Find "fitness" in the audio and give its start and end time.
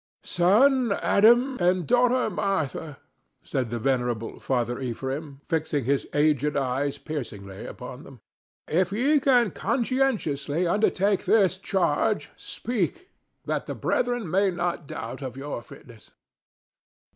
15.61-16.13